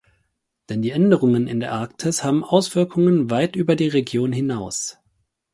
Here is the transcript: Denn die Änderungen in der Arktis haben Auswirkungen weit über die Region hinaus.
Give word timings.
Denn 0.69 0.81
die 0.81 0.89
Änderungen 0.89 1.45
in 1.45 1.59
der 1.59 1.73
Arktis 1.73 2.23
haben 2.23 2.43
Auswirkungen 2.43 3.29
weit 3.29 3.55
über 3.55 3.75
die 3.75 3.87
Region 3.87 4.31
hinaus. 4.33 4.97